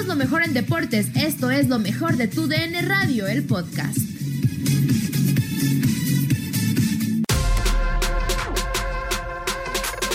Somos 0.00 0.16
lo 0.16 0.24
mejor 0.24 0.42
en 0.42 0.54
deportes. 0.54 1.14
Esto 1.14 1.50
es 1.50 1.68
lo 1.68 1.78
mejor 1.78 2.16
de 2.16 2.26
tu 2.26 2.46
DN 2.46 2.80
Radio, 2.88 3.26
el 3.26 3.46
podcast. 3.46 3.98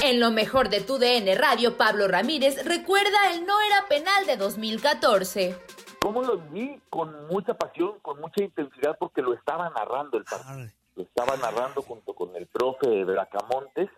En 0.03 0.19
lo 0.19 0.31
mejor 0.31 0.69
de 0.69 0.81
tu 0.81 0.97
DN 0.97 1.35
Radio, 1.35 1.77
Pablo 1.77 2.07
Ramírez 2.07 2.65
recuerda 2.65 3.31
el 3.31 3.45
no 3.45 3.53
era 3.61 3.87
penal 3.87 4.25
de 4.25 4.37
2014. 4.37 5.55
¿Cómo 5.99 6.23
lo 6.23 6.39
vi? 6.39 6.81
Con 6.89 7.27
mucha 7.27 7.53
pasión, 7.53 7.99
con 8.01 8.19
mucha 8.19 8.43
intensidad, 8.43 8.97
porque 8.97 9.21
lo 9.21 9.35
estaba 9.35 9.69
narrando 9.69 10.17
el 10.17 10.23
partido. 10.23 10.67
Lo 10.95 11.03
estaba 11.03 11.37
narrando 11.37 11.83
junto 11.83 12.15
con 12.15 12.35
el 12.35 12.47
profe 12.47 13.03
Bracamontes. 13.03 13.91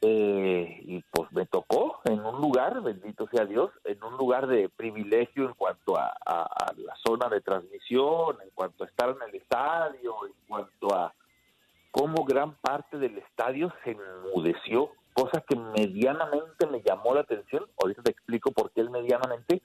Eh, 0.00 0.80
y 0.86 1.02
pues 1.10 1.30
me 1.32 1.44
tocó 1.44 2.00
en 2.04 2.20
un 2.20 2.27
lugar, 2.58 2.82
bendito 2.82 3.28
sea 3.28 3.44
Dios, 3.44 3.70
en 3.84 4.02
un 4.02 4.16
lugar 4.16 4.46
de 4.48 4.68
privilegio 4.68 5.46
en 5.46 5.54
cuanto 5.54 5.96
a, 5.96 6.12
a 6.26 6.72
la 6.76 6.94
zona 7.06 7.28
de 7.28 7.40
transmisión, 7.40 8.36
en 8.42 8.50
cuanto 8.54 8.82
a 8.82 8.86
estar 8.88 9.10
en 9.10 9.28
el 9.28 9.34
estadio, 9.36 10.14
en 10.26 10.32
cuanto 10.48 10.94
a 10.94 11.14
cómo 11.92 12.24
gran 12.24 12.54
parte 12.56 12.98
del 12.98 13.18
estadio 13.18 13.72
se 13.84 13.92
enmudeció, 13.92 14.90
cosa 15.12 15.40
que 15.40 15.56
medianamente 15.56 16.66
me 16.66 16.82
llamó 16.82 17.14
la 17.14 17.20
atención. 17.20 17.64
Ahorita 17.80 18.02
te 18.02 18.10
explico 18.10 18.50
por 18.50 18.72
qué 18.72 18.80
es 18.80 18.90
medianamente. 18.90 19.62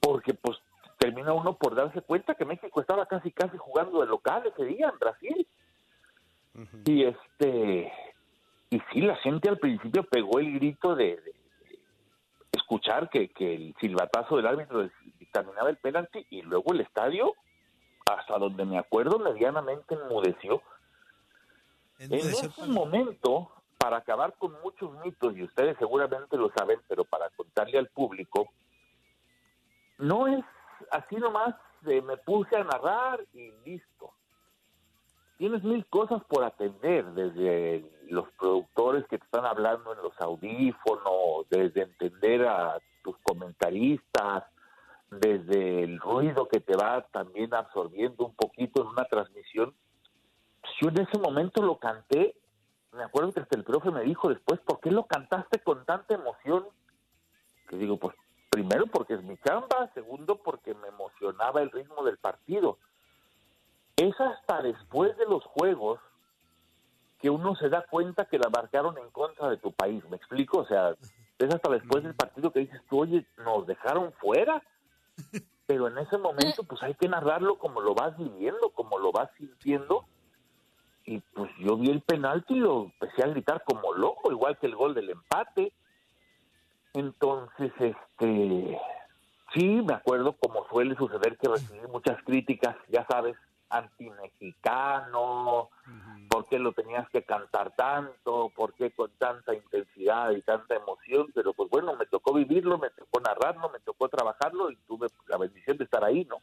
Porque 0.00 0.34
pues 0.34 0.58
termina 0.98 1.32
uno 1.32 1.54
por 1.56 1.74
darse 1.74 2.02
cuenta 2.02 2.34
que 2.34 2.44
México 2.44 2.80
estaba 2.80 3.06
casi 3.06 3.30
casi 3.30 3.56
jugando 3.56 4.00
de 4.00 4.06
local 4.06 4.42
ese 4.46 4.64
día 4.64 4.90
en 4.92 4.98
Brasil. 4.98 5.46
Y 6.86 7.04
este 7.04 7.92
y 8.70 8.80
sí 8.92 9.00
la 9.00 9.16
gente 9.16 9.48
al 9.48 9.58
principio 9.58 10.02
pegó 10.04 10.40
el 10.40 10.52
grito 10.54 10.94
de, 10.94 11.20
escuchar 12.68 13.08
que, 13.08 13.30
que, 13.30 13.54
el 13.54 13.74
silbatazo 13.80 14.36
del 14.36 14.46
árbitro 14.46 14.86
dictaminaba 15.18 15.70
el 15.70 15.78
penalti 15.78 16.26
y 16.28 16.42
luego 16.42 16.74
el 16.74 16.82
estadio 16.82 17.32
hasta 18.10 18.38
donde 18.38 18.66
me 18.66 18.78
acuerdo 18.78 19.18
medianamente 19.18 19.94
enmudeció 19.94 20.62
en 21.98 22.12
ese 22.12 22.48
momento, 22.66 23.50
para 23.78 23.96
acabar 23.96 24.34
con 24.38 24.52
muchos 24.62 24.92
mitos, 25.04 25.36
y 25.36 25.42
ustedes 25.42 25.76
seguramente 25.78 26.36
lo 26.36 26.52
saben, 26.56 26.80
pero 26.88 27.04
para 27.04 27.30
contarle 27.30 27.78
al 27.78 27.88
público, 27.88 28.48
no 29.98 30.28
es 30.28 30.44
así 30.92 31.16
nomás 31.16 31.54
me 31.82 32.16
puse 32.18 32.56
a 32.56 32.64
narrar 32.64 33.24
y 33.32 33.50
listo. 33.64 34.12
Tienes 35.38 35.62
mil 35.64 35.86
cosas 35.86 36.22
por 36.24 36.44
atender, 36.44 37.04
desde 37.12 37.90
los 38.08 38.28
productores 38.38 39.06
que 39.06 39.18
te 39.18 39.24
están 39.24 39.44
hablando 39.44 39.92
en 39.92 40.02
los 40.02 40.18
audífonos, 40.20 41.48
desde 41.50 41.82
entender 41.82 42.46
a 42.46 42.78
tus 43.02 43.16
comentaristas, 43.18 44.44
desde 45.10 45.84
el 45.84 45.98
ruido 46.00 46.48
que 46.48 46.60
te 46.60 46.76
va 46.76 47.06
también 47.12 47.54
absorbiendo 47.54 48.26
un 48.26 48.34
poquito 48.34 48.82
en 48.82 48.88
una 48.88 49.04
transmisión 49.04 49.74
yo 50.80 50.88
en 50.88 51.00
ese 51.00 51.18
momento 51.18 51.62
lo 51.62 51.78
canté, 51.78 52.36
me 52.92 53.02
acuerdo 53.02 53.32
que 53.32 53.40
hasta 53.40 53.56
el 53.56 53.64
profe 53.64 53.90
me 53.90 54.02
dijo 54.02 54.28
después, 54.28 54.60
¿por 54.60 54.80
qué 54.80 54.90
lo 54.90 55.06
cantaste 55.06 55.60
con 55.60 55.84
tanta 55.84 56.14
emoción? 56.14 56.66
Que 57.68 57.76
digo, 57.76 57.98
pues 57.98 58.14
primero 58.50 58.86
porque 58.86 59.14
es 59.14 59.22
mi 59.22 59.36
chamba, 59.38 59.90
segundo 59.94 60.36
porque 60.42 60.74
me 60.74 60.88
emocionaba 60.88 61.60
el 61.62 61.70
ritmo 61.70 62.04
del 62.04 62.18
partido. 62.18 62.78
Es 63.96 64.18
hasta 64.20 64.62
después 64.62 65.16
de 65.16 65.26
los 65.26 65.44
juegos 65.44 66.00
que 67.20 67.30
uno 67.30 67.56
se 67.56 67.68
da 67.68 67.84
cuenta 67.90 68.26
que 68.26 68.38
la 68.38 68.48
marcaron 68.48 68.96
en 68.98 69.10
contra 69.10 69.48
de 69.50 69.56
tu 69.56 69.72
país, 69.72 70.02
¿me 70.08 70.16
explico? 70.16 70.58
O 70.58 70.66
sea, 70.66 70.94
es 71.38 71.54
hasta 71.54 71.70
después 71.70 72.04
del 72.04 72.14
partido 72.14 72.52
que 72.52 72.60
dices 72.60 72.80
tú, 72.88 73.00
oye, 73.00 73.26
nos 73.38 73.66
dejaron 73.66 74.12
fuera. 74.14 74.62
Pero 75.66 75.88
en 75.88 75.98
ese 75.98 76.16
momento, 76.16 76.64
pues 76.64 76.82
hay 76.82 76.94
que 76.94 77.08
narrarlo 77.08 77.58
como 77.58 77.82
lo 77.82 77.94
vas 77.94 78.16
viviendo, 78.16 78.70
como 78.70 78.98
lo 78.98 79.12
vas 79.12 79.28
sintiendo 79.36 80.06
y 81.08 81.20
pues 81.32 81.50
yo 81.58 81.78
vi 81.78 81.88
el 81.88 82.02
penalti 82.02 82.54
y 82.54 82.60
lo 82.60 82.84
empecé 82.84 83.22
a 83.24 83.28
gritar 83.28 83.64
como 83.64 83.94
loco, 83.94 84.30
igual 84.30 84.58
que 84.58 84.66
el 84.66 84.76
gol 84.76 84.94
del 84.94 85.08
empate. 85.08 85.72
Entonces, 86.92 87.72
este, 87.80 88.78
sí, 89.54 89.82
me 89.82 89.94
acuerdo 89.94 90.34
como 90.34 90.68
suele 90.68 90.94
suceder 90.96 91.38
que 91.38 91.48
recibí 91.48 91.80
muchas 91.90 92.22
críticas, 92.24 92.76
ya 92.88 93.06
sabes, 93.06 93.36
anti-mexicano, 93.70 95.70
por 96.28 96.48
qué 96.48 96.58
lo 96.58 96.72
tenías 96.72 97.08
que 97.10 97.22
cantar 97.22 97.74
tanto, 97.76 98.50
por 98.54 98.74
qué 98.74 98.90
con 98.90 99.10
tanta 99.18 99.54
intensidad 99.54 100.30
y 100.32 100.42
tanta 100.42 100.76
emoción, 100.76 101.30
pero 101.34 101.52
pues 101.52 101.70
bueno, 101.70 101.94
me 101.96 102.06
tocó 102.06 102.34
vivirlo, 102.34 102.78
me 102.78 102.90
tocó 102.90 103.20
narrarlo, 103.20 103.70
me 103.70 103.80
tocó 103.80 104.08
trabajarlo 104.08 104.70
y 104.70 104.76
tuve 104.86 105.08
la 105.26 105.38
bendición 105.38 105.76
de 105.76 105.84
estar 105.84 106.04
ahí, 106.04 106.24
¿no? 106.24 106.40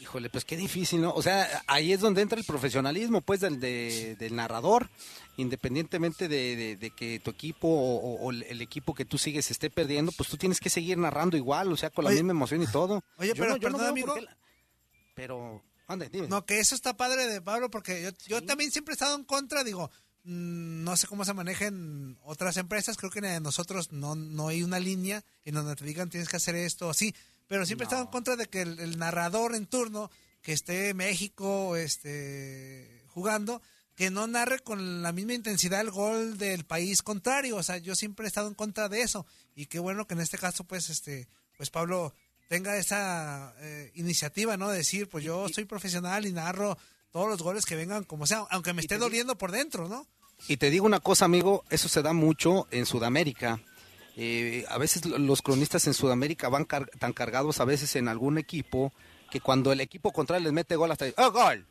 Híjole, 0.00 0.30
pues 0.30 0.46
qué 0.46 0.56
difícil, 0.56 1.02
¿no? 1.02 1.12
O 1.12 1.20
sea, 1.20 1.62
ahí 1.66 1.92
es 1.92 2.00
donde 2.00 2.22
entra 2.22 2.38
el 2.38 2.46
profesionalismo, 2.46 3.20
pues, 3.20 3.40
del, 3.40 3.60
del 3.60 4.34
narrador, 4.34 4.88
independientemente 5.36 6.26
de, 6.26 6.92
que 6.96 7.20
tu 7.20 7.30
equipo 7.30 7.68
o, 7.68 8.30
el 8.30 8.62
equipo 8.62 8.94
que 8.94 9.04
tú 9.04 9.18
sigues 9.18 9.50
esté 9.50 9.68
perdiendo, 9.68 10.10
pues 10.16 10.30
tú 10.30 10.38
tienes 10.38 10.58
que 10.58 10.70
seguir 10.70 10.96
narrando 10.96 11.36
igual, 11.36 11.70
o 11.70 11.76
sea, 11.76 11.90
con 11.90 12.06
la 12.06 12.12
misma 12.12 12.30
emoción 12.30 12.62
y 12.62 12.66
todo. 12.66 13.02
Oye, 13.18 13.34
pero 13.36 13.58
perdón, 13.58 13.86
amigo. 13.86 14.14
Pero, 15.20 15.62
No, 16.28 16.46
que 16.46 16.60
eso 16.60 16.74
está 16.74 16.96
padre 16.96 17.26
de 17.26 17.42
Pablo, 17.42 17.70
porque 17.70 18.02
yo, 18.02 18.10
yo 18.26 18.42
también 18.42 18.70
siempre 18.70 18.92
he 18.92 18.94
estado 18.94 19.14
en 19.16 19.24
contra, 19.24 19.64
digo, 19.64 19.90
mm, 20.24 20.82
no 20.82 20.96
sé 20.96 21.06
cómo 21.06 21.26
se 21.26 21.34
manejan 21.34 22.18
otras 22.22 22.56
empresas, 22.56 22.96
creo 22.96 23.10
que 23.10 23.20
nosotros 23.40 23.92
no, 23.92 24.14
no 24.14 24.48
hay 24.48 24.62
una 24.62 24.80
línea 24.80 25.22
en 25.44 25.56
donde 25.56 25.76
te 25.76 25.84
digan 25.84 26.08
tienes 26.08 26.30
que 26.30 26.38
hacer 26.38 26.54
esto, 26.54 26.88
así 26.88 27.14
pero 27.48 27.66
siempre 27.66 27.84
he 27.84 27.88
estado 27.88 28.02
en 28.02 28.08
contra 28.08 28.36
de 28.36 28.46
que 28.46 28.62
el, 28.62 28.98
narrador 28.98 29.54
en 29.54 29.66
turno 29.66 30.10
que 30.40 30.54
esté 30.54 30.94
México 30.94 31.76
este 31.76 33.04
jugando 33.08 33.60
que 33.94 34.10
no 34.10 34.26
narre 34.26 34.60
con 34.60 35.02
la 35.02 35.12
misma 35.12 35.34
intensidad 35.34 35.82
el 35.82 35.90
gol 35.90 36.38
del 36.38 36.64
país 36.64 37.02
contrario, 37.02 37.56
o 37.56 37.62
sea, 37.62 37.76
yo 37.76 37.94
siempre 37.94 38.24
he 38.24 38.28
estado 38.28 38.48
en 38.48 38.54
contra 38.54 38.88
de 38.88 39.02
eso 39.02 39.26
y 39.54 39.66
qué 39.66 39.80
bueno 39.80 40.06
que 40.06 40.14
en 40.14 40.20
este 40.20 40.38
caso 40.38 40.64
pues 40.64 40.88
este 40.88 41.28
pues 41.58 41.68
Pablo 41.68 42.14
tenga 42.50 42.76
esa 42.76 43.54
eh, 43.60 43.92
iniciativa, 43.94 44.56
¿no? 44.56 44.70
De 44.70 44.78
decir, 44.78 45.08
pues 45.08 45.22
yo 45.22 45.48
soy 45.48 45.66
profesional 45.66 46.26
y 46.26 46.32
narro 46.32 46.76
todos 47.12 47.28
los 47.28 47.40
goles 47.40 47.64
que 47.64 47.76
vengan 47.76 48.02
como 48.02 48.26
sea, 48.26 48.44
aunque 48.50 48.72
me 48.72 48.80
esté 48.80 48.98
doliendo 48.98 49.38
por 49.38 49.52
dentro, 49.52 49.88
¿no? 49.88 50.04
Y 50.48 50.56
te 50.56 50.68
digo 50.68 50.84
una 50.84 50.98
cosa, 50.98 51.26
amigo, 51.26 51.64
eso 51.70 51.88
se 51.88 52.02
da 52.02 52.12
mucho 52.12 52.66
en 52.72 52.86
Sudamérica. 52.86 53.60
Eh, 54.16 54.64
a 54.68 54.78
veces 54.78 55.06
los 55.06 55.42
cronistas 55.42 55.86
en 55.86 55.94
Sudamérica 55.94 56.48
van 56.48 56.66
tan 56.66 57.12
cargados 57.12 57.60
a 57.60 57.64
veces 57.64 57.94
en 57.94 58.08
algún 58.08 58.36
equipo 58.36 58.92
que 59.30 59.40
cuando 59.40 59.70
el 59.70 59.80
equipo 59.80 60.12
contrario 60.12 60.42
les 60.42 60.52
mete 60.52 60.74
gol 60.74 60.90
hasta 60.90 61.06
¡Oh, 61.18 61.30
gol! 61.30 61.64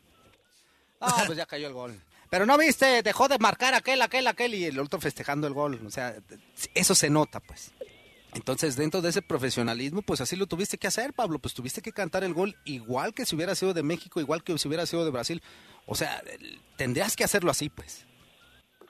Ah, 0.98 1.24
pues 1.26 1.36
ya 1.36 1.44
cayó 1.44 1.66
el 1.66 1.74
gol. 1.74 2.00
Pero 2.30 2.46
no 2.46 2.56
viste, 2.56 3.02
dejó 3.02 3.28
de 3.28 3.38
marcar 3.38 3.74
aquel, 3.74 4.00
aquel, 4.00 4.26
aquel 4.26 4.54
y 4.54 4.64
el 4.64 4.78
otro 4.78 4.98
festejando 4.98 5.46
el 5.46 5.52
gol. 5.52 5.78
O 5.86 5.90
sea, 5.90 6.16
eso 6.74 6.94
se 6.94 7.10
nota, 7.10 7.38
pues. 7.40 7.70
Entonces, 8.34 8.76
dentro 8.76 9.00
de 9.00 9.08
ese 9.08 9.22
profesionalismo, 9.22 10.02
pues 10.02 10.20
así 10.20 10.36
lo 10.36 10.46
tuviste 10.46 10.78
que 10.78 10.86
hacer, 10.86 11.12
Pablo. 11.12 11.38
Pues 11.38 11.54
tuviste 11.54 11.82
que 11.82 11.92
cantar 11.92 12.22
el 12.22 12.34
gol 12.34 12.54
igual 12.64 13.12
que 13.12 13.26
si 13.26 13.34
hubiera 13.34 13.54
sido 13.54 13.74
de 13.74 13.82
México, 13.82 14.20
igual 14.20 14.44
que 14.44 14.56
si 14.56 14.68
hubiera 14.68 14.86
sido 14.86 15.04
de 15.04 15.10
Brasil. 15.10 15.42
O 15.86 15.94
sea, 15.94 16.22
tendrías 16.76 17.16
que 17.16 17.24
hacerlo 17.24 17.50
así, 17.50 17.68
pues. 17.68 18.06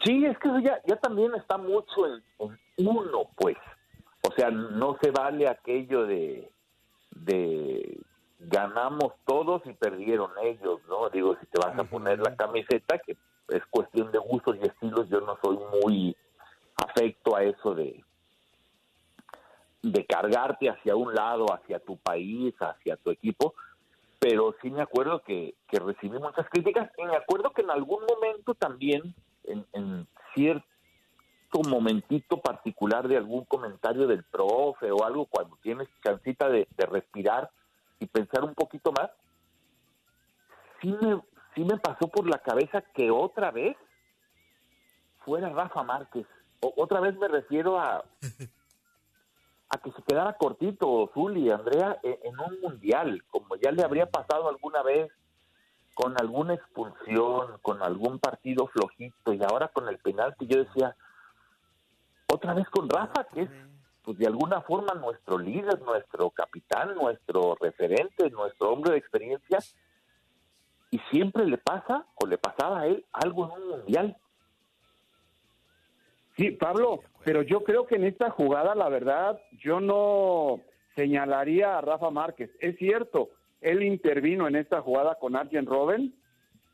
Sí, 0.05 0.25
es 0.25 0.39
que 0.39 0.49
eso 0.49 0.59
ya, 0.61 0.81
ya 0.87 0.97
también 0.97 1.35
está 1.35 1.57
mucho 1.57 2.07
en, 2.07 2.23
uno, 2.77 3.31
pues. 3.37 3.57
O 4.23 4.33
sea, 4.35 4.51
no 4.51 4.99
se 5.03 5.11
vale 5.11 5.49
aquello 5.49 6.07
de, 6.07 6.51
de 7.11 7.99
ganamos 8.39 9.13
todos 9.27 9.63
y 9.65 9.73
perdieron 9.73 10.31
ellos, 10.43 10.81
¿no? 10.89 11.09
Digo, 11.11 11.37
si 11.41 11.47
te 11.47 11.61
vas 11.61 11.79
a 11.79 11.85
poner 11.85 12.19
la 12.19 12.37
camiseta, 12.37 12.99
que 12.99 13.17
es 13.49 13.63
cuestión 13.71 14.13
de 14.13 14.19
gustos 14.19 14.57
y 14.61 14.67
estilos, 14.67 15.09
yo 15.09 15.21
no 15.21 15.39
soy 15.43 15.59
muy 15.83 16.17
afecto 16.77 17.37
a 17.37 17.43
eso 17.43 17.75
de 17.75 18.03
de 19.83 20.05
cargarte 20.05 20.69
hacia 20.69 20.97
un 20.97 21.15
lado, 21.15 21.47
hacia 21.53 21.79
tu 21.79 21.97
país, 21.97 22.55
hacia 22.61 22.97
tu 22.97 23.11
equipo, 23.11 23.55
pero 24.19 24.55
sí 24.61 24.71
me 24.71 24.83
acuerdo 24.83 25.23
que, 25.23 25.55
que 25.69 25.79
recibí 25.79 26.19
muchas 26.19 26.49
críticas 26.51 26.91
y 26.99 27.05
me 27.05 27.17
acuerdo 27.17 27.51
que 27.53 27.63
en 27.63 27.71
algún 27.71 28.05
momento 28.05 28.55
también 28.55 29.15
en, 29.45 30.07
cierto 30.35 30.63
momentito 31.69 32.41
particular 32.41 33.09
de 33.09 33.17
algún 33.17 33.45
comentario 33.45 34.07
del 34.07 34.23
profe 34.23 34.93
o 34.93 35.05
algo, 35.05 35.27
cuando 35.27 35.57
tienes 35.63 35.89
chancita 36.05 36.49
de, 36.49 36.69
respirar 36.77 37.51
y 37.99 38.07
pensar 38.07 38.45
un 38.45 38.55
poquito 38.55 38.93
más, 38.93 39.11
sí 40.81 40.95
me, 41.01 41.21
sí 41.55 41.65
me 41.65 41.79
pasó 41.79 42.07
por 42.09 42.29
la 42.29 42.39
cabeza 42.39 42.83
que 42.95 43.11
otra 43.11 43.51
vez 43.51 43.77
fuera 45.25 45.49
Rafa 45.49 45.83
Márquez. 45.83 46.27
otra 46.61 47.01
vez 47.01 47.17
me 47.17 47.29
refiero 47.29 47.81
a, 47.81 48.05
a 49.71 49.79
que 49.79 49.93
se 49.93 50.03
quedara 50.03 50.35
cortito 50.35 51.11
Zuli, 51.15 51.51
Andrea, 51.51 51.99
en, 52.03 52.19
en, 52.25 52.41
un 52.41 52.61
mundial, 52.61 53.23
como 53.31 53.57
ya 53.57 53.71
le 53.71 53.85
habría 53.85 54.07
pasado 54.07 54.49
alguna 54.49 54.83
vez 54.83 55.11
con 55.95 56.15
alguna 56.21 56.55
expulsión, 56.55 57.59
con 57.63 57.83
algún 57.83 58.19
partido 58.19 58.67
flojito 58.69 59.33
y 59.33 59.41
ahora 59.43 59.69
con 59.69 59.89
el 59.89 59.99
penalti, 59.99 60.47
yo 60.47 60.65
decía, 60.65 60.97
otra 62.33 62.55
vez 62.55 62.69
con 62.71 62.89
Rafa, 62.89 63.25
que 63.33 63.43
es 63.43 63.51
pues 64.03 64.17
de 64.19 64.27
alguna 64.27 64.63
forma 64.63 64.95
nuestro 64.95 65.39
líder, 65.39 65.81
nuestro 65.83 66.31
capitán, 66.31 66.95
nuestro 66.95 67.55
referente, 67.61 68.31
nuestro 68.31 68.71
hombre 68.71 68.93
de 68.93 68.99
experiencia, 68.99 69.59
y 70.91 70.99
siempre 71.11 71.47
le 71.47 71.59
pasa 71.59 72.07
o 72.15 72.27
le 72.27 72.39
pasaba 72.39 72.81
a 72.81 72.87
él 72.87 73.05
algo 73.13 73.45
en 73.45 73.63
un 73.63 73.69
mundial. 73.69 74.17
Sí, 76.41 76.53
Pablo, 76.53 77.01
pero 77.23 77.43
yo 77.43 77.65
creo 77.65 77.87
que 77.87 77.97
en 77.97 78.05
esta 78.05 78.31
jugada, 78.31 78.75
la 78.75 78.89
verdad, 78.89 79.39
yo 79.59 79.79
no 79.79 80.61
señalaría 80.97 81.77
a 81.77 81.83
Rafa 81.83 82.09
Márquez. 82.09 82.51
Es 82.61 82.79
cierto, 82.79 83.29
él 83.61 83.83
intervino 83.83 84.49
en 84.49 84.57
esta 84.57 84.81
jugada 84.81 85.17
con 85.17 85.37
Arjen 85.37 85.67
Robben, 85.67 86.15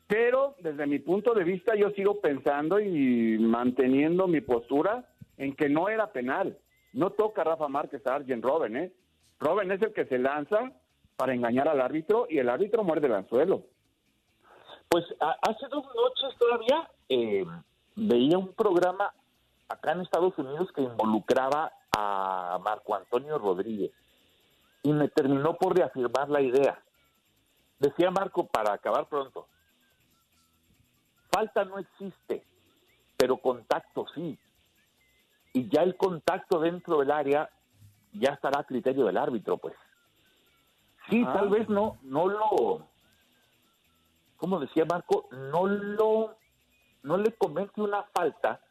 pero 0.07 0.55
desde 0.61 0.87
mi 0.87 0.99
punto 0.99 1.33
de 1.33 1.43
vista 1.43 1.75
yo 1.75 1.89
sigo 1.89 2.21
pensando 2.21 2.79
y 2.79 3.37
manteniendo 3.39 4.25
mi 4.25 4.39
postura 4.39 5.09
en 5.35 5.53
que 5.53 5.67
no 5.67 5.89
era 5.89 6.13
penal. 6.13 6.57
No 6.93 7.09
toca 7.09 7.43
Rafa 7.43 7.67
Márquez 7.67 8.07
a 8.07 8.15
Arjen 8.15 8.41
Robben, 8.41 8.77
¿eh? 8.77 8.93
Robben 9.37 9.69
es 9.73 9.81
el 9.81 9.91
que 9.91 10.05
se 10.05 10.17
lanza 10.17 10.71
para 11.17 11.33
engañar 11.33 11.67
al 11.67 11.81
árbitro 11.81 12.25
y 12.29 12.37
el 12.37 12.47
árbitro 12.47 12.85
muerde 12.85 13.07
el 13.07 13.15
anzuelo. 13.15 13.63
Pues 14.87 15.03
hace 15.19 15.67
dos 15.69 15.83
noches 15.93 16.39
todavía 16.39 16.89
eh, 17.09 17.43
veía 17.97 18.37
un 18.37 18.53
programa 18.53 19.11
acá 19.69 19.91
en 19.91 20.01
Estados 20.01 20.37
Unidos 20.37 20.71
que 20.73 20.81
involucraba 20.81 21.71
a 21.95 22.59
Marco 22.63 22.95
Antonio 22.95 23.37
Rodríguez 23.37 23.91
y 24.83 24.93
me 24.93 25.09
terminó 25.09 25.55
por 25.55 25.75
reafirmar 25.75 26.29
la 26.29 26.41
idea. 26.41 26.81
Decía 27.79 28.11
Marco, 28.11 28.47
para 28.47 28.73
acabar 28.73 29.07
pronto, 29.07 29.47
falta 31.31 31.65
no 31.65 31.77
existe, 31.79 32.45
pero 33.17 33.37
contacto 33.37 34.05
sí. 34.15 34.39
Y 35.53 35.69
ya 35.69 35.83
el 35.83 35.95
contacto 35.97 36.59
dentro 36.59 36.99
del 36.99 37.11
área 37.11 37.49
ya 38.13 38.31
estará 38.31 38.61
a 38.61 38.63
criterio 38.63 39.05
del 39.05 39.17
árbitro, 39.17 39.57
pues. 39.57 39.75
Sí, 41.09 41.23
ah. 41.27 41.33
tal 41.33 41.49
vez 41.49 41.69
no, 41.69 41.97
no 42.03 42.27
lo, 42.27 42.87
como 44.37 44.59
decía 44.59 44.85
Marco, 44.85 45.27
no 45.31 45.67
lo, 45.67 46.35
no 47.03 47.17
le 47.17 47.33
comete 47.33 47.81
una 47.81 48.03
falta, 48.15 48.61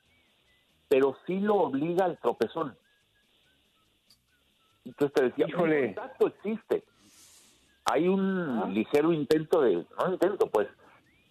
pero 0.89 1.17
sí 1.27 1.41
lo 1.41 1.57
obliga 1.57 2.05
al 2.05 2.19
tropezón. 2.19 2.77
Entonces 4.85 5.13
te 5.15 5.25
decía, 5.25 5.47
el 5.47 5.55
contacto 5.95 6.29
existe. 6.29 6.85
Hay 7.85 8.09
un 8.09 8.61
ah. 8.63 8.69
ligero 8.69 9.13
intento 9.13 9.61
de, 9.61 9.85
no 9.99 10.13
intento, 10.13 10.49
pues 10.49 10.69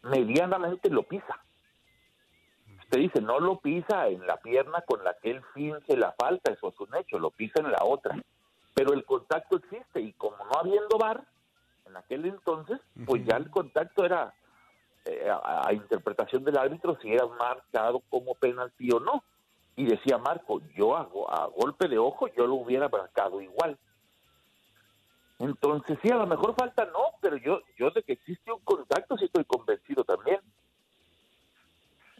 medianamente 0.04 0.90
lo 0.90 1.04
pisa. 1.04 1.40
Usted 2.84 3.00
dice, 3.00 3.22
no 3.22 3.40
lo 3.40 3.60
pisa 3.60 4.08
en 4.08 4.26
la 4.28 4.38
pierna 4.38 4.82
con 4.82 5.04
la 5.04 5.16
que 5.22 5.32
él 5.32 5.42
finge 5.54 5.98
la 5.98 6.12
falta, 6.12 6.52
eso 6.52 6.70
es 6.70 6.80
un 6.80 6.96
hecho, 6.96 7.18
lo 7.18 7.32
pisa 7.32 7.60
en 7.60 7.72
la 7.72 7.84
otra. 7.84 8.16
Pero 8.74 8.94
el 8.94 9.06
contacto 9.06 9.58
existe 9.58 10.02
y 10.02 10.14
como 10.14 10.38
no 10.38 10.60
habiendo 10.60 10.98
bar, 10.98 11.24
en 11.88 11.98
aquel 11.98 12.26
entonces, 12.26 12.80
pues 13.06 13.24
ya 13.26 13.38
el 13.38 13.50
contacto 13.50 14.06
era 14.06 14.34
eh, 15.06 15.30
a, 15.30 15.72
interpretación 15.72 16.44
del 16.44 16.58
árbitro 16.58 16.98
si 17.02 17.12
era 17.12 17.26
marcado 17.28 18.02
como 18.10 18.36
penalti 18.36 18.92
o 18.92 19.00
no. 19.00 19.24
Y 19.76 19.86
decía 19.86 20.18
Marco, 20.18 20.62
yo 20.76 20.96
hago 20.96 21.30
a 21.32 21.48
golpe 21.48 21.88
de 21.88 21.98
ojo 21.98 22.28
yo 22.30 22.48
lo 22.48 22.56
hubiera 22.56 22.88
marcado 22.88 23.42
igual. 23.42 23.78
Entonces, 25.40 25.98
sí, 26.02 26.10
a 26.10 26.16
lo 26.16 26.28
mejor 26.28 26.56
falta 26.56 26.86
no, 26.86 27.18
pero 27.22 27.36
yo, 27.38 27.60
yo 27.78 27.92
de 27.92 28.04
que 28.04 28.14
existe 28.14 28.52
un 28.52 28.62
contacto 28.62 29.18
sí 29.18 29.26
estoy 29.26 29.44
convencido 29.44 30.04
también. 30.06 30.40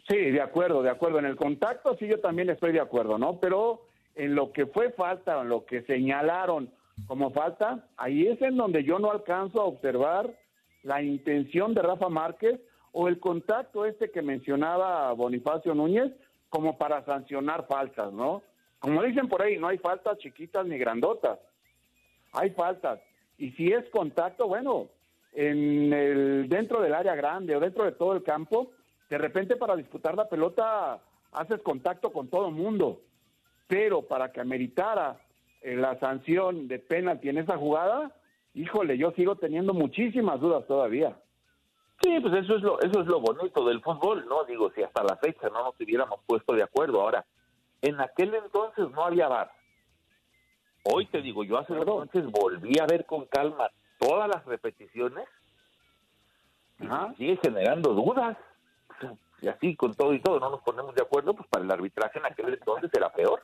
Sí, 0.08 0.16
de 0.16 0.40
acuerdo, 0.40 0.82
de 0.82 0.90
acuerdo. 0.90 1.18
En 1.18 1.24
el 1.24 1.36
contacto 1.36 1.96
sí 1.98 2.06
yo 2.06 2.20
también 2.20 2.50
estoy 2.50 2.72
de 2.72 2.80
acuerdo, 2.80 3.18
¿no? 3.18 3.40
Pero 3.40 3.82
en 4.14 4.34
lo 4.34 4.52
que 4.52 4.66
fue 4.66 4.90
falta, 4.92 5.40
en 5.40 5.48
lo 5.48 5.64
que 5.64 5.82
señalaron 5.82 6.70
como 7.06 7.30
falta, 7.30 7.86
ahí 7.96 8.26
es 8.26 8.40
en 8.42 8.56
donde 8.56 8.84
yo 8.84 8.98
no 8.98 9.10
alcanzo 9.10 9.60
a 9.60 9.64
observar 9.66 10.34
la 10.82 11.02
intención 11.02 11.74
de 11.74 11.82
Rafa 11.82 12.08
Márquez 12.08 12.60
o 12.92 13.08
el 13.08 13.18
contacto 13.18 13.84
este 13.84 14.10
que 14.10 14.22
mencionaba 14.22 15.12
Bonifacio 15.12 15.74
Núñez 15.74 16.12
como 16.48 16.78
para 16.78 17.04
sancionar 17.04 17.66
faltas, 17.66 18.12
¿no? 18.12 18.42
Como 18.78 19.02
dicen 19.02 19.28
por 19.28 19.42
ahí, 19.42 19.58
no 19.58 19.68
hay 19.68 19.78
faltas 19.78 20.18
chiquitas 20.18 20.66
ni 20.66 20.78
grandotas 20.78 21.38
hay 22.36 22.50
faltas. 22.50 23.00
Y 23.38 23.50
si 23.52 23.72
es 23.72 23.88
contacto, 23.90 24.46
bueno, 24.46 24.88
en 25.32 25.92
el, 25.92 26.48
dentro 26.48 26.80
del 26.80 26.94
área 26.94 27.14
grande 27.14 27.56
o 27.56 27.60
dentro 27.60 27.84
de 27.84 27.92
todo 27.92 28.14
el 28.14 28.22
campo, 28.22 28.70
de 29.10 29.18
repente 29.18 29.56
para 29.56 29.76
disputar 29.76 30.16
la 30.16 30.28
pelota 30.28 31.00
haces 31.32 31.60
contacto 31.62 32.12
con 32.12 32.28
todo 32.28 32.48
el 32.48 32.54
mundo. 32.54 33.02
Pero 33.66 34.02
para 34.02 34.32
que 34.32 34.40
ameritara 34.40 35.18
eh, 35.62 35.76
la 35.76 35.98
sanción 35.98 36.68
de 36.68 36.78
penalti 36.78 37.28
en 37.28 37.38
esa 37.38 37.56
jugada, 37.56 38.14
híjole, 38.54 38.96
yo 38.96 39.10
sigo 39.12 39.36
teniendo 39.36 39.74
muchísimas 39.74 40.40
dudas 40.40 40.66
todavía. 40.66 41.16
Sí, 42.06 42.20
pues 42.20 42.34
eso 42.34 42.54
es 42.54 42.62
lo 42.62 42.80
eso 42.80 43.00
es 43.00 43.06
lo 43.08 43.20
bonito 43.20 43.64
del 43.64 43.82
fútbol, 43.82 44.24
¿no? 44.28 44.44
Digo, 44.44 44.70
si 44.70 44.80
hasta 44.80 45.02
la 45.02 45.16
fecha 45.16 45.48
no 45.48 45.64
nos 45.64 45.74
hubiéramos 45.80 46.20
puesto 46.24 46.52
de 46.54 46.62
acuerdo. 46.62 47.00
Ahora, 47.00 47.26
en 47.82 48.00
aquel 48.00 48.32
entonces 48.32 48.88
no 48.92 49.04
había 49.04 49.26
VAR. 49.26 49.50
Hoy 50.84 51.06
te 51.06 51.20
digo, 51.20 51.42
yo 51.42 51.58
hace 51.58 51.74
dos 51.74 52.06
noches 52.06 52.24
volví 52.30 52.78
a 52.78 52.86
ver 52.86 53.06
con 53.06 53.26
calma 53.26 53.68
todas 53.98 54.28
las 54.28 54.44
repeticiones 54.44 55.26
y 56.78 57.16
sigue 57.16 57.40
generando 57.42 57.92
dudas. 57.92 58.36
Y 59.42 59.48
así, 59.48 59.74
con 59.74 59.92
todo 59.92 60.14
y 60.14 60.20
todo, 60.20 60.38
no 60.38 60.50
nos 60.50 60.62
ponemos 60.62 60.94
de 60.94 61.02
acuerdo, 61.02 61.34
pues 61.34 61.48
para 61.48 61.64
el 61.64 61.70
arbitraje 61.72 62.20
en 62.20 62.26
aquel 62.26 62.54
entonces 62.54 62.88
era 62.94 63.12
peor. 63.12 63.42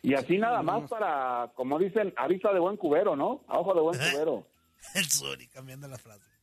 y 0.00 0.14
así 0.14 0.38
nada 0.38 0.62
más 0.62 0.88
para, 0.88 1.50
como 1.54 1.78
dicen, 1.78 2.14
avisa 2.16 2.54
de 2.54 2.58
buen 2.58 2.78
cubero, 2.78 3.16
¿no? 3.16 3.42
A 3.48 3.58
ojo 3.58 3.74
de 3.74 3.80
buen 3.82 3.98
cubero. 4.12 4.46
El 4.94 5.04
sorry, 5.04 5.46
cambiando 5.48 5.88
la 5.88 5.98
frase. 5.98 6.37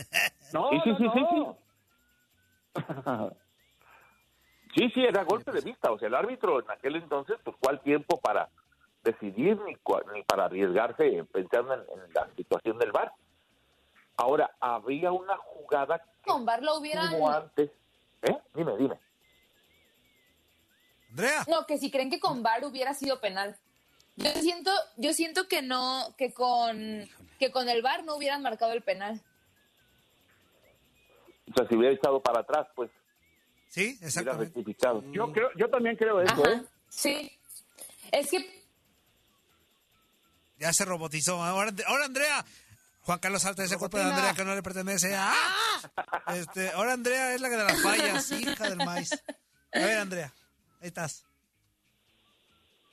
no, 0.52 0.70
sí, 0.70 0.80
sí, 0.84 0.94
sí, 0.96 1.06
sí, 1.12 1.20
sí. 4.74 4.90
sí, 4.94 5.04
era 5.04 5.24
golpe 5.24 5.52
de 5.52 5.60
vista. 5.60 5.90
O 5.90 5.98
sea, 5.98 6.08
el 6.08 6.14
árbitro 6.14 6.60
en 6.60 6.70
aquel 6.70 6.96
entonces, 6.96 7.38
pues, 7.44 7.54
¿cuál 7.60 7.80
tiempo 7.80 8.18
para 8.20 8.48
decidir 9.02 9.58
ni, 9.62 9.76
ni 10.14 10.22
para 10.24 10.44
arriesgarse 10.44 11.24
pensando 11.32 11.74
en, 11.74 12.14
la 12.14 12.28
situación 12.36 12.78
del 12.78 12.92
bar. 12.92 13.12
Ahora, 14.16 14.54
había 14.60 15.12
una 15.12 15.36
jugada 15.38 15.98
que 15.98 16.30
con 16.30 16.44
bar 16.44 16.62
lo 16.62 16.78
hubieran 16.78 17.14
antes. 17.22 17.70
¿Eh? 18.22 18.38
Dime, 18.54 18.76
dime. 18.76 19.00
Andrea. 21.08 21.44
No, 21.48 21.66
que 21.66 21.78
si 21.78 21.90
creen 21.90 22.10
que 22.10 22.20
con 22.20 22.42
bar 22.42 22.64
hubiera 22.64 22.94
sido 22.94 23.20
penal. 23.20 23.56
Yo 24.16 24.30
siento, 24.32 24.70
yo 24.96 25.14
siento 25.14 25.48
que 25.48 25.62
no, 25.62 26.14
que 26.18 26.34
con 26.34 27.08
que 27.38 27.50
con 27.50 27.70
el 27.70 27.80
bar 27.80 28.04
no 28.04 28.16
hubieran 28.16 28.42
marcado 28.42 28.72
el 28.72 28.82
penal. 28.82 29.22
O 31.50 31.54
sea, 31.54 31.68
si 31.68 31.76
hubiera 31.76 31.94
echado 31.94 32.22
para 32.22 32.40
atrás, 32.40 32.66
pues. 32.74 32.90
Sí, 33.68 33.98
exactamente. 34.02 34.64
Yo 35.12 35.32
creo, 35.32 35.50
yo 35.56 35.68
también 35.68 35.96
creo 35.96 36.20
eso, 36.20 36.48
¿eh? 36.48 36.62
Sí. 36.88 37.30
Es 38.10 38.30
que 38.30 38.60
ya 40.58 40.72
se 40.72 40.84
robotizó. 40.84 41.42
Ahora, 41.42 41.72
ahora 41.86 42.04
Andrea. 42.04 42.44
Juan 43.02 43.18
Carlos 43.18 43.42
Salta 43.42 43.64
ese 43.64 43.78
cuerpo 43.78 43.96
de 43.96 44.04
Andrea 44.04 44.34
que 44.34 44.44
no 44.44 44.54
le 44.54 44.62
pertenece. 44.62 45.14
¡Ah! 45.16 45.34
Este, 46.34 46.70
ahora 46.70 46.92
Andrea 46.92 47.34
es 47.34 47.40
la 47.40 47.48
que 47.48 47.56
de 47.56 47.64
las 47.64 47.82
fallas, 47.82 48.30
hija 48.30 48.68
del 48.68 48.76
maíz. 48.76 49.12
A 49.72 49.78
ver, 49.78 49.98
Andrea, 49.98 50.32
ahí 50.80 50.88
estás. 50.88 51.24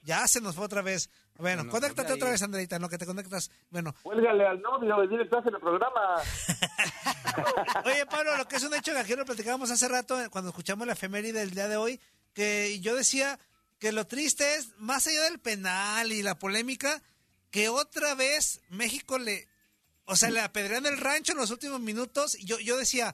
Ya 0.04 0.26
se 0.28 0.40
nos 0.40 0.56
fue 0.56 0.66
otra 0.66 0.82
vez. 0.82 1.10
Bueno, 1.40 1.68
conéctate 1.70 2.14
otra 2.14 2.32
vez, 2.32 2.42
Andreita, 2.42 2.80
no 2.80 2.90
que 2.90 2.98
te 2.98 3.06
conectas. 3.06 3.52
Bueno. 3.70 3.94
Cuélgale 4.04 4.48
al 4.48 4.62
novio, 4.62 5.08
dile 5.08 5.24
estás 5.24 5.46
en 5.46 5.56
el 5.56 5.60
programa. 5.60 6.16
Oye, 7.86 8.06
Pablo, 8.06 8.38
lo 8.38 8.48
que 8.48 8.56
es 8.56 8.64
un 8.64 8.74
hecho 8.74 8.94
que 8.94 9.00
aquí 9.00 9.16
lo 9.16 9.26
platicábamos 9.26 9.70
hace 9.72 9.88
rato 9.88 10.18
cuando 10.32 10.50
escuchamos 10.50 10.88
la 10.88 10.94
efeméride 10.94 11.40
del 11.40 11.52
día 11.52 11.68
de 11.68 11.78
hoy, 11.78 12.00
que 12.34 12.80
yo 12.80 12.96
decía 12.96 13.40
que 13.80 13.92
lo 13.92 14.08
triste 14.08 14.56
es, 14.56 14.78
más 14.78 15.08
allá 15.08 15.24
del 15.24 15.40
penal 15.40 16.12
y 16.12 16.24
la 16.24 16.40
polémica, 16.40 17.02
que 17.52 17.70
otra 17.70 18.16
vez 18.16 18.62
México 18.70 19.20
le, 19.20 19.48
o 20.06 20.16
sea, 20.16 20.30
le 20.30 20.42
apedrean 20.42 20.86
el 20.86 20.98
rancho 20.98 21.34
en 21.34 21.38
los 21.38 21.52
últimos 21.52 21.80
minutos. 21.80 22.36
Y 22.36 22.46
yo, 22.46 22.60
yo 22.60 22.78
decía, 22.78 23.14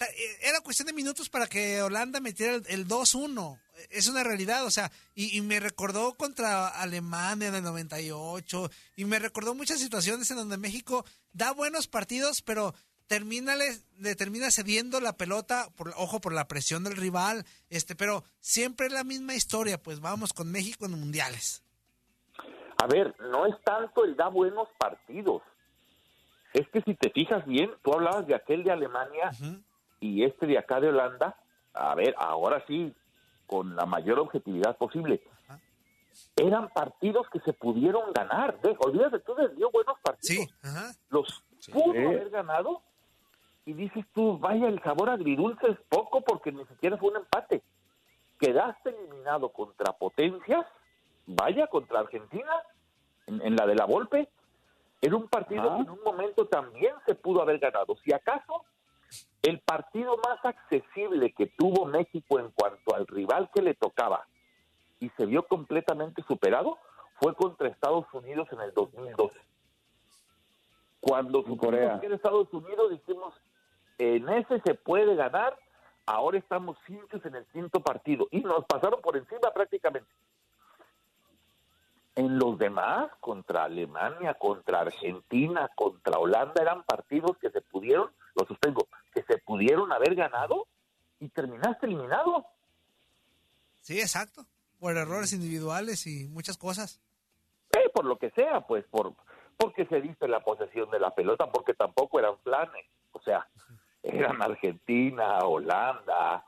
eh, 0.00 0.38
era 0.42 0.60
cuestión 0.60 0.86
de 0.86 0.92
minutos 0.92 1.28
para 1.28 1.46
que 1.46 1.82
Holanda 1.82 2.20
metiera 2.20 2.54
el, 2.54 2.88
2-1. 2.88 3.60
Es 3.90 4.08
una 4.08 4.22
realidad, 4.22 4.64
o 4.64 4.70
sea, 4.70 4.90
y, 5.14 5.40
me 5.40 5.60
recordó 5.60 6.14
contra 6.14 6.68
Alemania 6.68 7.48
en 7.48 7.54
el 7.54 7.62
98, 7.62 8.70
y 8.96 9.04
me 9.04 9.18
recordó 9.18 9.54
muchas 9.54 9.80
situaciones 9.80 10.30
en 10.30 10.36
donde 10.36 10.58
México 10.58 11.04
da 11.32 11.52
buenos 11.52 11.88
partidos, 11.88 12.42
pero 12.42 12.74
termina, 13.06 13.54
le, 13.56 14.14
termina 14.14 14.50
cediendo 14.50 15.00
la 15.00 15.16
pelota, 15.16 15.68
por, 15.76 15.88
ojo, 15.96 16.20
por 16.20 16.32
la 16.32 16.48
presión 16.48 16.84
del 16.84 16.96
rival, 16.96 17.44
este, 17.70 17.94
pero 17.94 18.24
siempre 18.40 18.86
es 18.86 18.92
la 18.92 19.04
misma 19.04 19.34
historia, 19.34 19.82
pues 19.82 20.00
vamos 20.00 20.32
con 20.32 20.50
México 20.50 20.86
en 20.86 20.92
mundiales. 20.92 21.62
A 22.82 22.86
ver, 22.86 23.14
no 23.20 23.46
es 23.46 23.54
tanto 23.62 24.04
el 24.04 24.16
da 24.16 24.28
buenos 24.28 24.68
partidos. 24.78 25.42
Es 26.52 26.68
que 26.68 26.82
si 26.82 26.94
te 26.94 27.10
fijas 27.10 27.44
bien, 27.46 27.70
tú 27.82 27.92
hablabas 27.92 28.26
de 28.26 28.34
aquel 28.34 28.64
de 28.64 28.72
Alemania 28.72 29.30
y 30.00 30.24
este 30.24 30.46
de 30.46 30.58
acá 30.58 30.80
de 30.80 30.88
Holanda. 30.88 31.36
A 31.72 31.94
ver, 31.94 32.14
ahora 32.18 32.64
sí, 32.66 32.94
con 33.46 33.76
la 33.76 33.86
mayor 33.86 34.18
objetividad 34.18 34.76
posible. 34.76 35.22
eran 36.36 36.68
partidos 36.70 37.28
que 37.30 37.40
se 37.40 37.52
pudieron 37.52 38.12
ganar. 38.12 38.60
De, 38.60 38.76
olvídate, 38.78 39.20
tú 39.20 39.34
dio 39.56 39.70
buenos 39.70 39.98
partidos. 40.02 40.46
Sí, 40.46 40.54
ajá. 40.62 40.92
Los 41.10 41.44
pudo 41.70 41.90
haber 41.90 42.30
ganado 42.30 42.82
y 43.64 43.74
dices 43.74 44.04
tú, 44.12 44.38
vaya, 44.38 44.68
el 44.68 44.82
sabor 44.82 45.10
agridulce 45.10 45.70
es 45.70 45.78
poco 45.88 46.20
porque 46.22 46.50
ni 46.50 46.64
siquiera 46.66 46.96
fue 46.96 47.10
un 47.10 47.16
empate. 47.18 47.62
Quedaste 48.40 48.90
eliminado 48.90 49.50
contra 49.50 49.92
potencias, 49.92 50.66
vaya, 51.26 51.68
contra 51.68 52.00
Argentina, 52.00 52.50
en, 53.26 53.56
la 53.56 53.66
de 53.66 53.76
la 53.76 53.84
Volpe. 53.84 54.28
Era 55.00 55.16
un 55.16 55.28
partido 55.28 55.76
que 55.76 55.82
en 55.82 55.90
un 55.90 56.02
momento 56.02 56.46
también 56.46 56.94
se 57.06 57.14
pudo 57.14 57.40
haber 57.42 57.58
ganado. 57.58 57.96
Si 58.04 58.12
acaso, 58.12 58.64
el 59.42 59.60
partido 59.60 60.16
más 60.18 60.44
accesible 60.44 61.32
que 61.32 61.46
tuvo 61.46 61.84
México 61.86 62.38
en 62.38 62.50
cuanto 62.50 62.94
al 62.94 63.06
rival 63.06 63.50
que 63.54 63.62
le 63.62 63.74
tocaba 63.74 64.26
y 65.00 65.10
se 65.10 65.26
vio 65.26 65.46
completamente 65.46 66.22
superado 66.22 66.78
fue 67.20 67.34
contra 67.34 67.68
Estados 67.68 68.06
Unidos 68.12 68.48
en 68.52 68.60
el 68.60 68.72
2012. 68.72 69.34
Cuando 71.00 71.44
Corea. 71.56 71.98
que 72.00 72.06
era 72.06 72.14
Estados 72.14 72.52
Unidos 72.52 72.90
dijimos, 72.90 73.34
en 73.98 74.28
ese 74.28 74.60
se 74.64 74.74
puede 74.74 75.16
ganar, 75.16 75.58
ahora 76.06 76.38
estamos 76.38 76.76
cinco 76.86 77.18
en 77.24 77.34
el 77.34 77.44
quinto 77.46 77.80
partido 77.80 78.28
y 78.30 78.40
nos 78.40 78.64
pasaron 78.66 79.00
por 79.00 79.16
encima 79.16 79.50
prácticamente. 79.52 80.10
En 82.14 82.38
los 82.38 82.58
demás, 82.58 83.10
contra 83.20 83.64
Alemania, 83.64 84.34
contra 84.34 84.80
Argentina, 84.80 85.68
contra 85.74 86.18
Holanda, 86.18 86.60
eran 86.60 86.82
partidos 86.84 87.38
que 87.38 87.50
se 87.50 87.62
pudieron, 87.62 88.10
lo 88.34 88.46
sostengo, 88.46 88.88
que 89.14 89.22
se 89.22 89.38
pudieron 89.38 89.92
haber 89.92 90.14
ganado 90.14 90.66
y 91.20 91.28
terminaste 91.28 91.86
eliminado. 91.86 92.46
Sí, 93.80 94.00
exacto. 94.00 94.46
Por 94.78 94.96
errores 94.96 95.32
individuales 95.32 96.06
y 96.06 96.28
muchas 96.28 96.56
cosas. 96.56 97.00
Eh, 97.72 97.88
por 97.94 98.04
lo 98.04 98.16
que 98.18 98.30
sea, 98.30 98.60
pues, 98.62 98.84
por 98.86 99.14
porque 99.56 99.86
se 99.86 100.00
dice 100.00 100.26
la 100.26 100.40
posesión 100.40 100.90
de 100.90 100.98
la 100.98 101.14
pelota, 101.14 101.50
porque 101.50 101.74
tampoco 101.74 102.18
eran 102.18 102.36
planes. 102.38 102.84
O 103.12 103.20
sea, 103.20 103.46
eran 104.02 104.42
Argentina, 104.42 105.38
Holanda, 105.38 106.44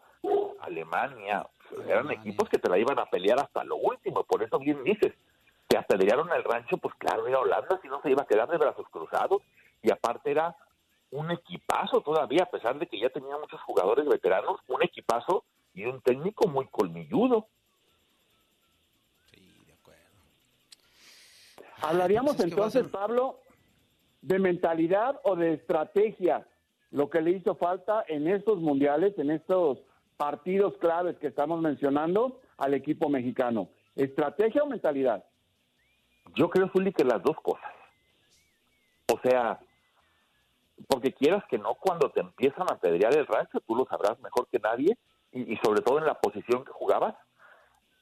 Alemania, 0.61 1.47
eran 1.87 2.11
equipos 2.11 2.49
que 2.49 2.59
te 2.59 2.69
la 2.69 2.79
iban 2.79 2.99
a 2.99 3.07
pelear 3.07 3.39
hasta 3.39 3.63
lo 3.65 3.77
último. 3.77 4.25
Por 4.25 4.43
eso 4.43 4.59
bien 4.59 4.83
dices, 4.83 5.13
te 5.69 5.77
apedrearon 5.77 6.31
el 6.33 6.43
rancho, 6.43 6.77
pues 6.79 6.95
claro, 6.97 7.27
era 7.27 7.39
Holanda, 7.39 7.79
si 7.83 7.89
no 7.89 8.01
se 8.03 8.11
iba 8.11 8.23
a 8.23 8.27
quedar 8.27 8.49
de 8.49 8.59
brazos 8.59 8.87
cruzados. 8.91 9.43
Y 9.83 9.93
aparte 9.93 10.31
era 10.31 10.57
un 11.15 11.31
equipazo 11.31 12.01
todavía, 12.01 12.43
a 12.43 12.51
pesar 12.51 12.77
de 12.77 12.89
que 12.89 12.99
ya 12.99 13.09
tenía 13.09 13.39
muchos 13.39 13.61
jugadores 13.63 14.05
veteranos, 14.07 14.59
un 14.67 14.83
equipazo 14.83 15.45
y 15.73 15.85
un 15.85 16.01
técnico 16.01 16.49
muy 16.49 16.67
colmilludo. 16.67 17.47
Sí, 19.31 19.65
de 19.65 19.73
acuerdo. 19.75 20.01
Hablaríamos 21.83 22.41
entonces, 22.41 22.89
Pablo, 22.89 23.39
de 24.23 24.41
mentalidad 24.41 25.21
o 25.23 25.37
de 25.37 25.55
estrategia, 25.55 26.49
lo 26.91 27.09
que 27.09 27.21
le 27.21 27.31
hizo 27.31 27.55
falta 27.55 28.05
en 28.09 28.27
estos 28.27 28.59
mundiales, 28.59 29.17
en 29.17 29.31
estos 29.31 29.79
partidos 30.17 30.77
claves 30.79 31.17
que 31.19 31.29
estamos 31.29 31.61
mencionando 31.61 32.41
al 32.57 32.75
equipo 32.75 33.09
mexicano. 33.09 33.69
¿Estrategia 33.95 34.65
o 34.65 34.67
mentalidad? 34.67 35.25
Yo 36.35 36.51
creo, 36.51 36.69
Juli, 36.71 36.93
que 36.93 37.05
las 37.05 37.23
dos 37.23 37.37
cosas. 37.41 37.73
O 39.13 39.21
sea, 39.21 39.61
porque 40.89 41.13
quieras 41.13 41.45
que 41.49 41.59
no, 41.59 41.75
cuando 41.75 42.11
te 42.11 42.21
empiezan 42.21 42.67
a 42.71 42.77
pedrear 42.77 43.15
el 43.17 43.27
rancho, 43.27 43.61
tú 43.61 43.77
lo 43.77 43.87
sabrás 43.87 44.19
mejor 44.21 44.47
que 44.49 44.59
nadie, 44.59 44.97
y, 45.33 45.57
sobre 45.57 45.83
todo 45.83 45.99
en 45.99 46.07
la 46.07 46.15
posición 46.15 46.65
que 46.65 46.73
jugabas, 46.73 47.15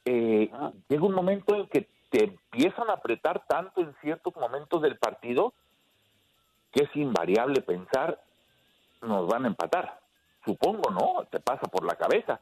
eh, 0.05 0.51
llega 0.87 1.05
un 1.05 1.15
momento 1.15 1.55
en 1.55 1.67
que 1.67 1.89
te 2.09 2.25
empiezan 2.25 2.89
a 2.89 2.93
apretar 2.93 3.43
tanto 3.47 3.81
en 3.81 3.95
ciertos 4.01 4.35
momentos 4.35 4.81
del 4.81 4.97
partido 4.97 5.53
que 6.71 6.83
es 6.83 6.95
invariable 6.95 7.61
pensar, 7.61 8.21
nos 9.01 9.27
van 9.27 9.45
a 9.45 9.47
empatar. 9.47 9.99
Supongo, 10.45 10.91
¿no? 10.91 11.25
Te 11.31 11.39
pasa 11.39 11.63
por 11.63 11.85
la 11.85 11.95
cabeza. 11.95 12.39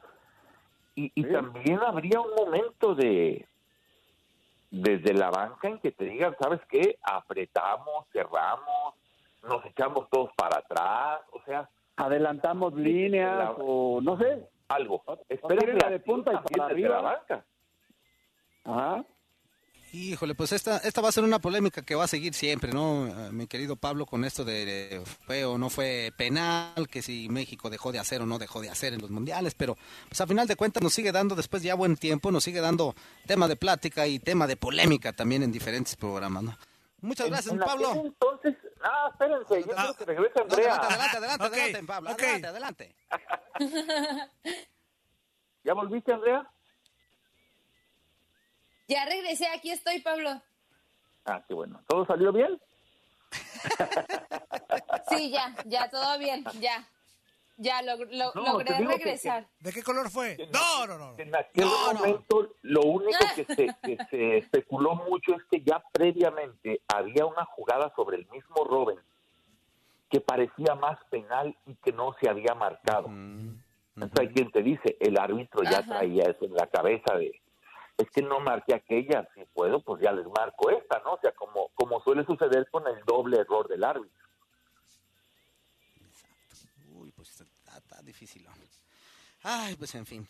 Y, 0.94 1.12
y 1.14 1.24
también 1.24 1.80
habría 1.80 2.20
un 2.20 2.34
momento 2.34 2.94
de, 2.94 3.46
desde 4.72 5.12
la 5.12 5.30
banca 5.30 5.68
en 5.68 5.78
que 5.78 5.92
te 5.92 6.06
digan, 6.06 6.34
¿sabes 6.40 6.60
qué? 6.68 6.98
Apretamos, 7.02 8.06
cerramos, 8.10 8.94
nos 9.42 9.64
echamos 9.66 10.08
todos 10.10 10.30
para 10.36 10.58
atrás, 10.58 11.20
o 11.32 11.42
sea... 11.44 11.68
Adelantamos 11.96 12.72
líneas 12.74 13.50
o 13.58 14.00
no 14.00 14.16
sé. 14.18 14.48
Algo. 14.68 15.02
Espera 15.28 15.74
la 15.74 15.90
de 15.90 16.00
punta 16.00 16.32
y 16.32 16.56
para 16.56 16.70
arriba. 16.70 16.96
la 16.96 17.02
banca. 17.02 17.44
Ajá. 18.64 19.04
Híjole, 19.94 20.34
pues 20.34 20.52
esta, 20.52 20.78
esta 20.78 21.02
va 21.02 21.10
a 21.10 21.12
ser 21.12 21.22
una 21.22 21.38
polémica 21.38 21.82
que 21.82 21.94
va 21.94 22.04
a 22.04 22.08
seguir 22.08 22.32
siempre, 22.32 22.72
¿no? 22.72 23.08
Eh, 23.08 23.30
mi 23.30 23.46
querido 23.46 23.76
Pablo, 23.76 24.06
con 24.06 24.24
esto 24.24 24.42
de 24.42 25.02
fue 25.26 25.44
o 25.44 25.58
no 25.58 25.68
fue 25.68 26.14
penal, 26.16 26.88
que 26.90 27.02
si 27.02 27.28
México 27.28 27.68
dejó 27.68 27.92
de 27.92 27.98
hacer 27.98 28.22
o 28.22 28.26
no 28.26 28.38
dejó 28.38 28.62
de 28.62 28.70
hacer 28.70 28.94
en 28.94 29.02
los 29.02 29.10
mundiales, 29.10 29.54
pero 29.54 29.76
pues 30.08 30.18
a 30.22 30.26
final 30.26 30.48
de 30.48 30.56
cuentas 30.56 30.82
nos 30.82 30.94
sigue 30.94 31.12
dando, 31.12 31.34
después 31.34 31.62
ya 31.62 31.74
buen 31.74 31.96
tiempo, 31.96 32.32
nos 32.32 32.44
sigue 32.44 32.62
dando 32.62 32.94
tema 33.26 33.48
de 33.48 33.56
plática 33.56 34.06
y 34.06 34.18
tema 34.18 34.46
de 34.46 34.56
polémica 34.56 35.12
también 35.12 35.42
en 35.42 35.52
diferentes 35.52 35.94
programas, 35.94 36.42
¿no? 36.42 36.56
Muchas 37.02 37.28
gracias, 37.28 37.54
Pablo. 37.58 37.92
Entonces, 38.06 38.56
ah, 38.82 39.08
espérense, 39.10 39.60
yo 39.62 39.74
quiero 39.74 39.94
que 39.94 40.04
regrese 40.04 40.40
Andrea. 40.40 40.76
adelante, 40.76 41.16
adelante, 41.16 41.44
adelante, 41.44 41.82
Pablo, 41.84 42.10
adelante, 42.10 42.46
adelante. 42.46 42.96
¿Ya 45.64 45.74
volviste, 45.74 46.12
Andrea? 46.12 46.48
Ya 48.88 49.04
regresé, 49.04 49.46
aquí 49.48 49.70
estoy, 49.70 50.00
Pablo. 50.00 50.42
Ah, 51.24 51.42
qué 51.46 51.54
bueno. 51.54 51.82
¿Todo 51.86 52.04
salió 52.04 52.32
bien? 52.32 52.60
sí, 55.08 55.30
ya, 55.30 55.54
ya, 55.66 55.88
todo 55.88 56.18
bien, 56.18 56.44
ya. 56.60 56.86
Ya 57.62 57.80
logré 57.82 58.78
regresar. 58.78 59.46
¿De 59.60 59.72
qué 59.72 59.82
color 59.82 60.10
fue? 60.10 60.36
No, 60.52 60.86
no, 60.86 60.98
no. 60.98 61.18
En 61.18 61.34
aquel 61.34 61.66
momento 61.66 62.54
lo 62.62 62.82
único 62.82 63.24
que 63.36 63.44
se, 63.44 63.66
que 63.82 63.98
se 64.10 64.38
especuló 64.38 64.96
mucho 64.96 65.34
es 65.34 65.42
que 65.50 65.62
ya 65.62 65.82
previamente 65.92 66.82
había 66.88 67.24
una 67.24 67.44
jugada 67.44 67.92
sobre 67.94 68.16
el 68.18 68.28
mismo 68.28 68.64
Robin 68.64 68.98
que 70.10 70.20
parecía 70.20 70.74
más 70.74 70.98
penal 71.08 71.56
y 71.66 71.74
que 71.76 71.92
no 71.92 72.14
se 72.20 72.28
había 72.28 72.54
marcado. 72.54 73.06
Entonces 73.06 74.20
hay 74.20 74.28
quien 74.28 74.50
te 74.50 74.62
dice, 74.62 74.96
el 75.00 75.18
árbitro 75.18 75.62
ya 75.62 75.82
traía 75.82 76.24
eso 76.24 76.44
en 76.44 76.54
la 76.54 76.66
cabeza 76.66 77.14
de, 77.16 77.40
es 77.96 78.10
que 78.10 78.22
no 78.22 78.40
marqué 78.40 78.74
aquella, 78.74 79.28
si 79.34 79.44
puedo, 79.54 79.80
pues 79.80 80.02
ya 80.02 80.12
les 80.12 80.26
marco 80.26 80.70
esta, 80.70 81.00
¿no? 81.04 81.14
O 81.14 81.18
sea, 81.20 81.32
como, 81.32 81.68
como 81.74 82.00
suele 82.02 82.24
suceder 82.24 82.68
con 82.70 82.86
el 82.86 83.02
doble 83.06 83.38
error 83.38 83.68
del 83.68 83.84
árbitro. 83.84 84.22
Pues 87.22 87.40
está, 87.76 88.02
difícil. 88.02 88.44
Ay, 89.44 89.76
pues 89.76 89.94
en 89.94 90.04
fin. 90.04 90.26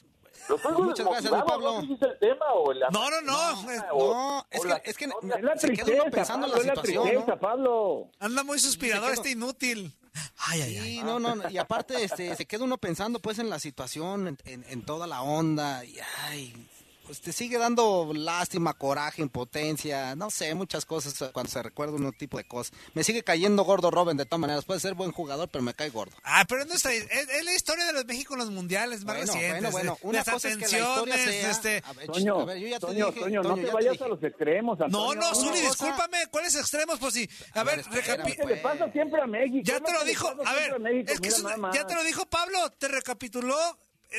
Muchas 0.76 1.06
gracias, 1.06 1.32
Pablo. 1.44 1.82
No, 1.82 2.06
el 2.06 2.18
tema, 2.18 2.46
o 2.52 2.74
no, 2.74 3.10
no, 3.10 3.20
no. 3.22 3.62
No, 3.62 4.46
es, 4.50 4.60
que, 4.60 4.90
es 4.90 4.96
que 4.96 5.08
se 5.56 5.72
queda 5.72 6.02
uno 6.02 6.10
pensando 6.10 6.46
en 6.46 6.52
la 6.52 6.74
situación. 6.74 7.24
¿no? 7.26 7.40
Pablo. 7.40 8.10
Anda 8.18 8.42
muy 8.44 8.58
suspirador 8.58 9.12
este 9.12 9.30
inútil. 9.30 9.96
Ay, 10.36 10.60
ay, 10.60 10.76
ay. 10.76 11.02
no, 11.02 11.18
no, 11.18 11.48
y 11.48 11.56
aparte 11.56 12.04
este, 12.04 12.36
se 12.36 12.44
queda 12.44 12.64
uno 12.64 12.76
pensando 12.76 13.20
pues 13.20 13.38
en 13.38 13.48
la 13.48 13.58
situación, 13.58 14.28
en, 14.28 14.38
en, 14.44 14.64
en 14.68 14.82
toda 14.82 15.06
la 15.06 15.22
onda, 15.22 15.82
y 15.86 15.98
ay, 16.26 16.68
pues 17.06 17.20
te 17.20 17.32
sigue 17.32 17.58
dando 17.58 18.10
lástima, 18.14 18.74
coraje, 18.74 19.22
impotencia, 19.22 20.14
no 20.16 20.30
sé, 20.30 20.54
muchas 20.54 20.84
cosas 20.84 21.30
cuando 21.32 21.50
se 21.50 21.62
recuerda 21.62 21.94
un 21.94 22.12
tipo 22.12 22.38
de 22.38 22.44
cosas. 22.44 22.72
Me 22.94 23.04
sigue 23.04 23.22
cayendo 23.22 23.64
gordo 23.64 23.90
Robin 23.90 24.16
de 24.16 24.24
todas 24.24 24.40
maneras, 24.40 24.64
puede 24.64 24.80
ser 24.80 24.94
buen 24.94 25.12
jugador, 25.12 25.48
pero 25.48 25.62
me 25.62 25.74
cae 25.74 25.90
gordo. 25.90 26.12
Ah, 26.24 26.44
pero 26.48 26.64
no 26.64 26.74
está, 26.74 26.92
es, 26.92 27.06
es 27.10 27.44
la 27.44 27.54
historia 27.54 27.86
de 27.86 27.92
los 27.92 28.04
México 28.04 28.34
en 28.34 28.40
los 28.40 28.50
mundiales 28.50 29.04
más 29.04 29.16
bueno, 29.16 29.32
recientes. 29.32 29.72
Bueno, 29.72 29.98
bueno, 29.98 29.98
una 30.02 30.24
cosa 30.24 30.48
es 30.48 30.56
que 30.56 30.68
la 30.68 30.78
historia 30.78 31.16
sea, 31.16 31.50
este... 31.50 31.82
A 31.84 31.92
ver, 31.92 32.06
Toño, 32.06 32.40
a 32.40 32.44
ver, 32.44 32.58
yo 32.58 32.68
ya 32.68 32.80
te 32.80 32.86
Toño, 32.86 33.06
dije, 33.06 33.20
Toño, 33.20 33.42
no 33.42 33.54
te 33.54 33.70
vayas 33.70 34.00
a 34.00 34.08
los 34.08 34.22
extremos, 34.22 34.80
Antonio. 34.80 35.14
No, 35.14 35.20
no, 35.20 35.34
Zuli, 35.34 35.60
discúlpame, 35.60 36.26
¿cuáles 36.30 36.54
extremos? 36.54 36.98
Pues 36.98 37.14
sí, 37.14 37.28
a, 37.54 37.64
ver, 37.64 37.82
¿Qué 37.82 38.46
le 38.46 38.56
pasa 38.58 38.90
siempre 38.92 39.20
a 39.20 39.26
México? 39.26 39.62
Ya 39.64 39.80
te 39.80 39.92
lo 39.92 40.04
dijo, 40.04 40.28
a 40.28 40.52
ver, 40.54 41.04
es 41.08 41.20
que 41.20 41.30
ya 41.30 41.86
te 41.86 41.94
lo 41.94 42.04
dijo 42.04 42.26
Pablo, 42.26 42.70
te 42.78 42.88
recapituló 42.88 43.56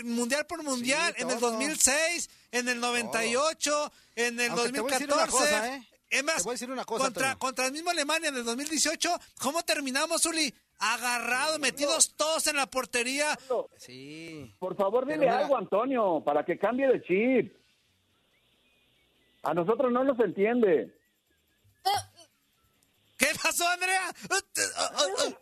mundial 0.03 0.45
por 0.45 0.63
mundial, 0.63 1.13
en 1.17 1.29
el 1.29 1.39
2006, 1.39 2.29
en 2.51 2.67
el 2.67 2.79
98, 2.79 3.91
en 4.15 4.39
el 4.39 4.49
2014. 4.55 5.87
Es 6.09 6.23
más, 6.23 6.45
decir 6.45 6.69
una 6.69 6.85
cosa, 6.85 7.05
contra, 7.05 7.35
contra 7.37 7.65
el 7.65 7.71
mismo 7.71 7.89
Alemania 7.89 8.29
en 8.29 8.35
el 8.35 8.45
2018, 8.45 9.09
¿cómo 9.39 9.63
terminamos, 9.63 10.25
Uli? 10.27 10.53
Agarrado, 10.77 11.57
metidos 11.59 12.13
todos 12.15 12.45
en 12.47 12.55
la 12.55 12.67
portería. 12.67 13.37
Sí. 13.77 14.53
Por 14.59 14.75
favor, 14.75 15.07
dile 15.07 15.27
algo, 15.29 15.57
Antonio, 15.57 16.21
para 16.23 16.45
que 16.45 16.59
cambie 16.59 16.87
de 16.87 17.01
chip. 17.01 17.55
A 19.41 19.53
nosotros 19.53 19.91
no 19.91 20.03
nos 20.03 20.19
entiende. 20.19 20.95
¿Qué 23.17 23.27
pasó, 23.41 23.67
Andrea? 23.67 24.13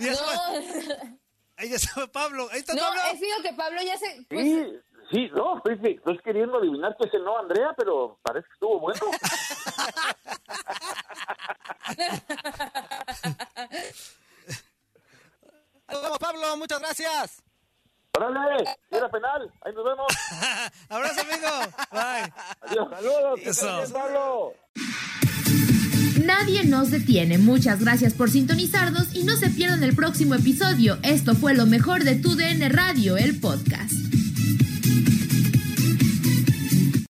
No. 0.00 0.10
Ahí 1.60 1.68
ya 1.68 1.78
sabe 1.78 2.08
Pablo. 2.08 2.48
Ahí 2.50 2.60
está 2.60 2.74
no, 2.74 2.80
Pablo. 2.80 3.00
es 3.12 3.20
digo 3.20 3.36
que 3.42 3.52
Pablo 3.52 3.82
ya 3.82 3.98
se. 3.98 4.26
Pues, 4.28 4.44
sí, 4.44 4.80
Sí, 5.10 5.28
no, 5.34 5.56
estoy, 5.56 5.94
estoy 5.96 6.18
queriendo 6.20 6.58
adivinar 6.58 6.96
que 6.96 7.08
ese 7.08 7.18
no, 7.18 7.36
Andrea, 7.36 7.74
pero 7.76 8.16
parece 8.22 8.46
que 8.46 8.52
estuvo 8.52 8.78
bueno. 8.78 9.00
Nos 15.90 16.02
vemos, 16.02 16.18
Pablo, 16.18 16.56
muchas 16.56 16.78
gracias. 16.78 17.42
¡Órale! 18.16 18.64
era 18.90 19.08
penal! 19.08 19.52
¡Ahí 19.62 19.72
nos 19.72 19.84
vemos! 19.84 20.06
Abrazo, 20.88 21.20
amigo. 21.22 21.48
Bye. 21.90 22.32
Adiós. 22.60 22.88
Saludos, 22.90 23.40
que 23.40 23.48
Eso. 23.50 23.68
estés 23.68 23.92
bien, 23.92 24.02
Pablo. 24.02 24.54
Nadie 26.40 26.64
nos 26.64 26.90
detiene. 26.90 27.36
Muchas 27.36 27.80
gracias 27.80 28.14
por 28.14 28.30
sintonizarnos 28.30 29.14
y 29.14 29.24
no 29.24 29.36
se 29.36 29.50
pierdan 29.50 29.82
el 29.82 29.94
próximo 29.94 30.34
episodio. 30.34 30.98
Esto 31.02 31.34
fue 31.34 31.52
lo 31.54 31.66
mejor 31.66 32.02
de 32.02 32.14
Tu 32.14 32.34
DN 32.34 32.66
Radio, 32.70 33.18
el 33.18 33.38
podcast. 33.38 33.79